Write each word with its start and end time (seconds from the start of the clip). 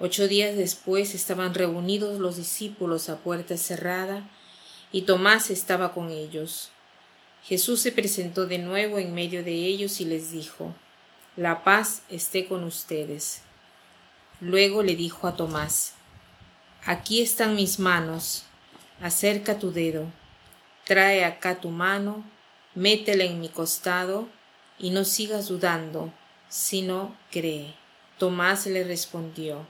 Ocho 0.00 0.28
días 0.28 0.56
después 0.56 1.12
estaban 1.12 1.54
reunidos 1.54 2.20
los 2.20 2.36
discípulos 2.36 3.08
a 3.08 3.18
puerta 3.18 3.56
cerrada, 3.56 4.28
y 4.92 5.02
Tomás 5.02 5.50
estaba 5.50 5.92
con 5.92 6.10
ellos. 6.10 6.70
Jesús 7.42 7.80
se 7.80 7.90
presentó 7.90 8.46
de 8.46 8.58
nuevo 8.58 8.98
en 8.98 9.12
medio 9.12 9.42
de 9.42 9.54
ellos 9.54 10.00
y 10.00 10.04
les 10.04 10.30
dijo, 10.30 10.72
La 11.36 11.64
paz 11.64 12.02
esté 12.08 12.46
con 12.46 12.62
ustedes. 12.62 13.42
Luego 14.40 14.84
le 14.84 14.94
dijo 14.94 15.26
a 15.26 15.34
Tomás, 15.34 15.94
Aquí 16.84 17.20
están 17.20 17.56
mis 17.56 17.80
manos, 17.80 18.44
acerca 19.02 19.58
tu 19.58 19.72
dedo, 19.72 20.06
trae 20.84 21.24
acá 21.24 21.60
tu 21.60 21.70
mano, 21.70 22.24
métela 22.76 23.24
en 23.24 23.40
mi 23.40 23.48
costado, 23.48 24.28
y 24.78 24.90
no 24.90 25.04
sigas 25.04 25.48
dudando, 25.48 26.12
sino 26.48 27.16
cree. 27.32 27.74
Tomás 28.16 28.66
le 28.66 28.84
respondió, 28.84 29.66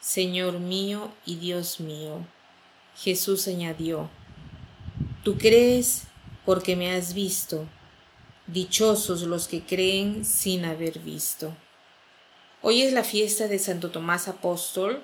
Señor 0.00 0.60
mío 0.60 1.12
y 1.26 1.36
Dios 1.36 1.80
mío. 1.80 2.24
Jesús 2.96 3.48
añadió, 3.48 4.08
Tú 5.24 5.36
crees 5.38 6.04
porque 6.44 6.76
me 6.76 6.92
has 6.92 7.14
visto. 7.14 7.66
Dichosos 8.46 9.22
los 9.22 9.48
que 9.48 9.62
creen 9.62 10.24
sin 10.24 10.64
haber 10.64 11.00
visto. 11.00 11.54
Hoy 12.62 12.82
es 12.82 12.92
la 12.92 13.04
fiesta 13.04 13.46
de 13.48 13.58
Santo 13.58 13.90
Tomás 13.90 14.28
Apóstol. 14.28 15.02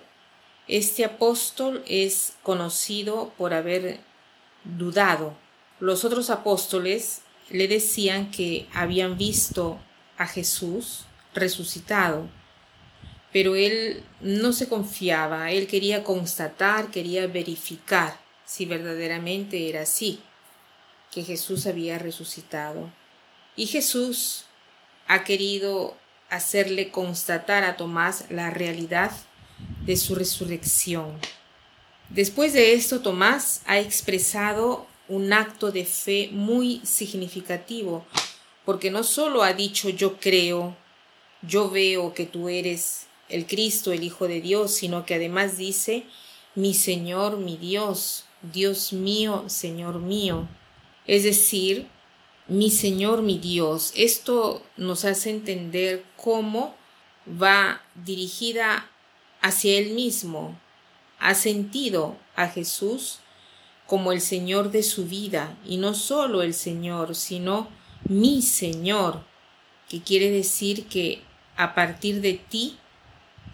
Este 0.67 1.05
apóstol 1.05 1.84
es 1.87 2.34
conocido 2.42 3.33
por 3.37 3.53
haber 3.53 4.00
dudado. 4.65 5.37
Los 5.81 6.05
otros 6.05 6.31
apóstoles 6.31 7.20
le 7.50 7.69
decían 7.69 8.31
que 8.31 8.67
habían 8.72 9.19
visto 9.19 9.78
a 10.17 10.27
Jesús 10.27 11.05
resucitado, 11.34 12.28
pero 13.35 13.57
él 13.57 14.05
no 14.21 14.53
se 14.53 14.69
confiaba, 14.69 15.51
él 15.51 15.67
quería 15.67 16.05
constatar, 16.05 16.93
quería 16.93 17.27
verificar 17.27 18.17
si 18.45 18.65
verdaderamente 18.65 19.69
era 19.69 19.83
así, 19.83 20.21
que 21.11 21.25
Jesús 21.25 21.67
había 21.67 21.99
resucitado. 21.99 22.93
Y 23.57 23.67
Jesús 23.67 24.45
ha 25.09 25.25
querido 25.25 25.97
hacerle 26.31 26.93
constatar 26.93 27.65
a 27.65 27.77
Tomás 27.77 28.27
la 28.31 28.51
realidad 28.51 29.11
de 29.85 29.97
su 29.97 30.15
resurrección. 30.15 31.19
Después 32.11 32.53
de 32.53 32.75
esto, 32.75 33.01
Tomás 33.01 33.62
ha 33.67 33.81
expresado 33.81 34.87
un 35.09 35.33
acto 35.33 35.73
de 35.73 35.85
fe 35.85 36.29
muy 36.31 36.81
significativo, 36.85 38.06
porque 38.65 38.93
no 38.93 39.03
solo 39.03 39.43
ha 39.43 39.55
dicho 39.55 39.89
yo 39.89 40.21
creo, 40.21 40.77
yo 41.43 41.69
veo 41.69 42.15
que 42.15 42.27
tú 42.27 42.49
eres 42.49 43.09
el 43.29 43.47
Cristo, 43.47 43.93
el 43.93 44.03
Hijo 44.03 44.29
de 44.29 44.41
Dios, 44.41 44.73
sino 44.73 45.05
que 45.07 45.15
además 45.15 45.57
dice 45.57 46.07
mi 46.55 46.75
Señor, 46.75 47.39
mi 47.39 47.57
Dios, 47.57 48.25
Dios 48.53 48.93
mío, 48.93 49.45
Señor 49.49 49.99
mío. 49.99 50.49
Es 51.07 51.25
decir, 51.25 51.89
mi 52.47 52.71
Señor, 52.71 53.23
mi 53.23 53.39
Dios. 53.39 53.93
Esto 53.97 54.62
nos 54.77 55.05
hace 55.05 55.31
entender 55.31 56.05
cómo 56.17 56.75
va 57.27 57.83
dirigida 57.95 58.91
hacia 59.41 59.79
Él 59.79 59.91
mismo. 59.95 60.59
Ha 61.19 61.35
sentido 61.35 62.17
a 62.37 62.49
Jesús 62.49 63.19
como 63.87 64.12
el 64.12 64.21
Señor 64.21 64.71
de 64.71 64.83
su 64.83 65.06
vida, 65.06 65.59
y 65.67 65.77
no 65.77 65.95
solo 65.95 66.43
el 66.43 66.55
Señor, 66.55 67.15
sino 67.15 67.69
mi 68.05 68.41
Señor, 68.41 69.23
que 69.89 70.01
quiere 70.01 70.31
decir 70.31 70.87
que 70.87 71.23
a 71.56 71.75
partir 71.75 72.21
de 72.23 72.35
ti, 72.35 72.79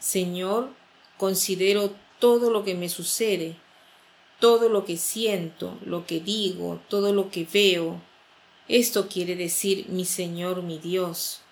Señor, 0.00 0.70
considero 1.18 1.94
todo 2.18 2.50
lo 2.50 2.64
que 2.64 2.74
me 2.74 2.88
sucede, 2.88 3.56
todo 4.40 4.68
lo 4.68 4.84
que 4.84 4.96
siento, 4.96 5.78
lo 5.84 6.06
que 6.06 6.20
digo, 6.20 6.80
todo 6.88 7.12
lo 7.12 7.30
que 7.30 7.46
veo. 7.50 8.00
Esto 8.66 9.08
quiere 9.08 9.36
decir 9.36 9.86
mi 9.88 10.04
Señor, 10.04 10.62
mi 10.62 10.78
Dios. 10.78 11.42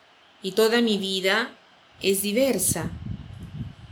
Y 0.42 0.52
toda 0.52 0.80
mi 0.80 0.98
vida 0.98 1.56
es 2.00 2.22
diversa. 2.22 2.90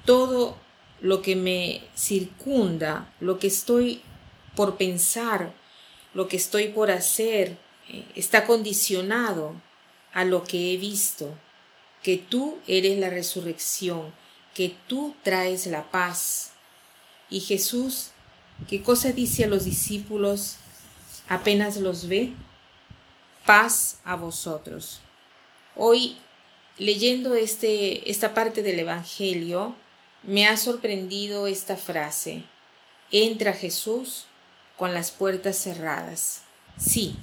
Todo 0.05 0.57
lo 1.01 1.21
que 1.21 1.37
me 1.37 1.83
circunda, 1.95 3.13
lo 3.21 3.39
que 3.39 3.49
estoy 3.49 4.01
por 4.55 4.77
pensar, 4.77 5.53
lo 6.15 6.29
que 6.29 6.37
estoy 6.37 6.69
por 6.69 6.91
hacer, 6.91 7.59
eh, 7.89 8.05
está 8.15 8.47
condicionado 8.47 9.55
a 10.13 10.25
lo 10.25 10.45
que 10.45 10.73
he 10.73 10.77
visto, 10.79 11.35
que 12.03 12.17
tú 12.17 12.59
eres 12.67 12.99
la 12.99 13.11
resurrección, 13.11 14.15
que 14.57 14.75
tú 14.87 15.15
traes 15.23 15.67
la 15.67 15.91
paz. 15.91 16.53
Y 17.29 17.41
Jesús, 17.41 18.13
¿qué 18.69 18.83
cosa 18.83 19.13
dice 19.13 19.45
a 19.45 19.49
los 19.49 19.67
discípulos 19.67 20.57
apenas 21.29 21.77
los 21.77 22.09
ve? 22.09 22.33
Paz 23.45 23.99
a 24.03 24.17
vosotros. 24.17 25.01
Hoy, 25.75 26.17
leyendo 26.79 27.35
este, 27.35 28.11
esta 28.11 28.33
parte 28.33 28.63
del 28.63 28.79
Evangelio, 28.79 29.77
me 30.23 30.47
ha 30.47 30.57
sorprendido 30.57 31.47
esta 31.47 31.77
frase. 31.77 32.43
Entra 33.13 33.53
Jesús 33.53 34.25
con 34.79 34.95
las 34.95 35.11
puertas 35.11 35.59
cerradas. 35.59 36.45
Sí, 36.79 37.15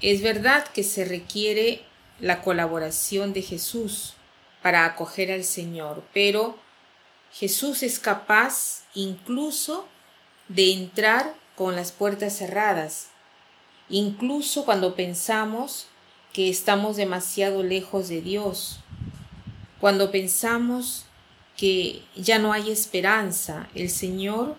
es 0.00 0.22
verdad 0.22 0.66
que 0.74 0.82
se 0.82 1.04
requiere 1.04 1.84
la 2.18 2.42
colaboración 2.42 3.32
de 3.32 3.42
Jesús 3.42 4.16
para 4.66 4.84
acoger 4.84 5.30
al 5.30 5.44
Señor, 5.44 6.02
pero 6.12 6.58
Jesús 7.32 7.84
es 7.84 8.00
capaz 8.00 8.82
incluso 8.94 9.86
de 10.48 10.72
entrar 10.72 11.36
con 11.54 11.76
las 11.76 11.92
puertas 11.92 12.36
cerradas, 12.36 13.06
incluso 13.88 14.64
cuando 14.64 14.96
pensamos 14.96 15.86
que 16.32 16.50
estamos 16.50 16.96
demasiado 16.96 17.62
lejos 17.62 18.08
de 18.08 18.20
Dios, 18.22 18.80
cuando 19.80 20.10
pensamos 20.10 21.04
que 21.56 22.02
ya 22.16 22.40
no 22.40 22.52
hay 22.52 22.72
esperanza, 22.72 23.68
el 23.72 23.88
Señor 23.88 24.56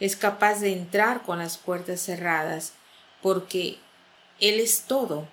es 0.00 0.16
capaz 0.16 0.60
de 0.60 0.74
entrar 0.74 1.22
con 1.22 1.38
las 1.38 1.56
puertas 1.56 2.02
cerradas, 2.02 2.74
porque 3.22 3.78
Él 4.38 4.60
es 4.60 4.82
todo, 4.82 5.26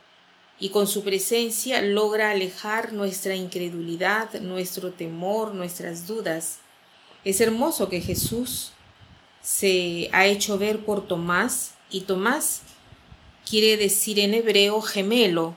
y 0.60 0.70
con 0.70 0.88
su 0.88 1.04
presencia 1.04 1.82
logra 1.82 2.32
alejar 2.32 2.94
nuestra 2.94 3.36
incredulidad, 3.36 4.34
nuestro 4.42 4.92
temor, 4.92 5.54
nuestras 5.54 6.08
dudas. 6.08 6.60
Es 7.24 7.42
hermoso 7.42 7.90
que 7.90 8.02
Jesús 8.02 8.72
se 9.42 10.10
ha 10.14 10.26
hecho 10.26 10.58
ver 10.58 10.86
por 10.86 11.08
Tomás, 11.08 11.74
y 11.90 12.02
Tomás 12.02 12.62
quiere 13.48 13.78
decir 13.78 14.20
en 14.20 14.34
hebreo 14.34 14.82
gemelo, 14.82 15.56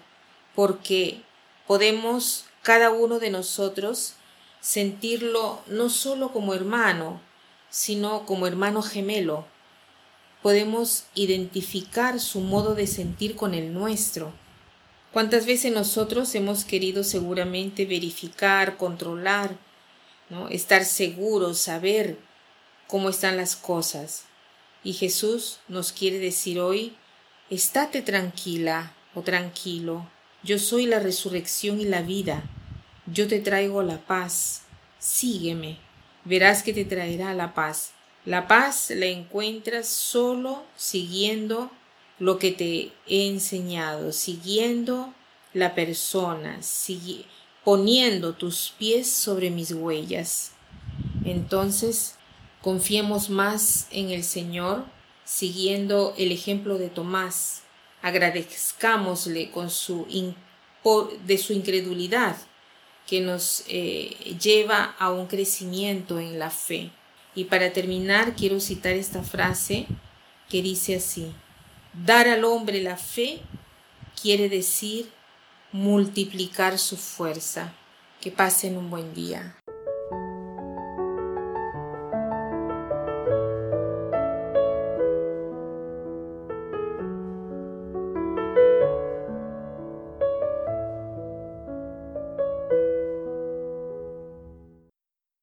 porque 0.55 1.23
podemos 1.67 2.45
cada 2.63 2.91
uno 2.91 3.19
de 3.19 3.31
nosotros 3.31 4.15
sentirlo 4.61 5.61
no 5.69 5.89
solo 5.89 6.33
como 6.33 6.53
hermano, 6.53 7.21
sino 7.71 8.27
como 8.27 8.47
hermano 8.47 8.83
gemelo. 8.83 9.47
Podemos 10.43 11.05
identificar 11.15 12.21
su 12.21 12.41
modo 12.41 12.75
de 12.75 12.87
sentir 12.87 13.37
con 13.37 13.55
el 13.55 13.73
nuestro. 13.73 14.33
¿Cuántas 15.17 15.47
veces 15.47 15.73
nosotros 15.73 16.35
hemos 16.35 16.67
querido 16.67 17.03
seguramente 17.03 17.87
verificar, 17.87 18.77
controlar, 18.77 19.57
¿no? 20.29 20.51
estar 20.51 20.85
seguros, 20.85 21.57
saber 21.59 22.19
cómo 22.87 23.09
están 23.09 23.39
las 23.39 23.57
cosas? 23.57 24.27
Y 24.85 24.93
Jesús 24.93 25.61
nos 25.69 25.93
quiere 25.93 26.19
decir 26.19 26.61
hoy, 26.61 26.99
estate 27.49 28.03
tranquila 28.03 28.93
o 29.15 29.23
tranquilo, 29.23 30.07
yo 30.43 30.59
soy 30.59 30.85
la 30.85 30.99
resurrección 30.99 31.81
y 31.81 31.87
la 31.87 32.03
vida, 32.03 32.43
yo 33.07 33.27
te 33.27 33.41
traigo 33.41 33.83
la 33.83 33.97
paz, 33.97 34.65
sígueme 34.99 35.79
verás 36.27 36.63
que 36.63 36.75
te 36.75 36.85
traerá 36.85 37.33
la 37.33 37.55
paz. 37.55 37.93
La 38.27 38.47
paz 38.47 38.91
la 38.91 39.07
encuentras 39.07 39.89
solo 39.89 40.63
siguiendo 40.77 41.71
lo 42.19 42.39
que 42.39 42.53
te 42.53 42.93
he 43.07 43.27
enseñado, 43.29 44.13
siguiendo 44.13 45.13
la 45.53 45.75
persona, 45.75 46.61
poniendo 47.65 48.35
tus 48.35 48.73
pies 48.79 49.11
sobre 49.11 49.51
mis 49.51 49.73
huellas. 49.73 50.53
Entonces, 51.25 52.15
confiemos 52.63 53.31
más 53.31 53.89
en 53.91 54.11
el 54.11 54.23
Señor, 54.23 54.85
siguiendo 55.25 56.15
el 56.17 56.33
ejemplo 56.33 56.79
de 56.79 56.89
Tomás. 56.89 57.63
Agradezcámosle 58.03 59.51
con 59.51 59.71
su 59.71 60.07
de 61.27 61.39
su 61.39 61.53
incredulidad 61.53 62.37
que 63.07 63.21
nos 63.21 63.65
eh, 63.69 64.37
lleva 64.41 64.95
a 64.99 65.11
un 65.11 65.27
crecimiento 65.27 66.19
en 66.19 66.39
la 66.39 66.51
fe. 66.51 66.91
Y 67.35 67.45
para 67.45 67.73
terminar, 67.73 68.35
quiero 68.37 68.61
citar 68.61 68.93
esta 68.93 69.23
frase 69.23 69.87
que 70.49 70.63
dice 70.63 70.97
así, 70.97 71.33
dar 72.05 72.29
al 72.29 72.45
hombre 72.45 72.83
la 72.83 72.97
fe 72.97 73.41
quiere 74.21 74.49
decir 74.49 75.11
multiplicar 75.73 76.79
su 76.79 76.97
fuerza. 76.97 77.73
Que 78.21 78.31
pasen 78.31 78.77
un 78.77 78.91
buen 78.91 79.15
día. 79.15 79.57